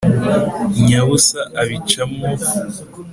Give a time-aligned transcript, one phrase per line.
[0.85, 2.29] nyabusa abica mwo